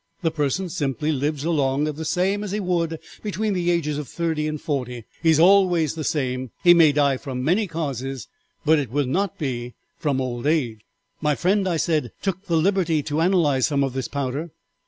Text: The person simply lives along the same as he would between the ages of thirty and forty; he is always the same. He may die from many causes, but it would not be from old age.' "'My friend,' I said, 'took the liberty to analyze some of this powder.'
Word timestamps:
The 0.23 0.31
person 0.31 0.67
simply 0.67 1.11
lives 1.11 1.43
along 1.43 1.83
the 1.83 2.05
same 2.05 2.43
as 2.43 2.51
he 2.53 2.59
would 2.59 2.97
between 3.21 3.53
the 3.53 3.69
ages 3.69 3.99
of 3.99 4.07
thirty 4.07 4.47
and 4.47 4.59
forty; 4.59 5.05
he 5.21 5.29
is 5.29 5.39
always 5.39 5.93
the 5.93 6.03
same. 6.03 6.49
He 6.63 6.73
may 6.73 6.91
die 6.91 7.17
from 7.17 7.43
many 7.43 7.67
causes, 7.67 8.27
but 8.65 8.79
it 8.79 8.89
would 8.89 9.07
not 9.07 9.37
be 9.37 9.75
from 9.99 10.19
old 10.19 10.47
age.' 10.47 10.79
"'My 11.21 11.35
friend,' 11.35 11.69
I 11.69 11.77
said, 11.77 12.11
'took 12.23 12.47
the 12.47 12.57
liberty 12.57 13.03
to 13.03 13.21
analyze 13.21 13.67
some 13.67 13.83
of 13.83 13.93
this 13.93 14.07
powder.' 14.07 14.49